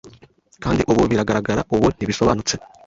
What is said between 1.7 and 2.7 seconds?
ubu ntibisobanutse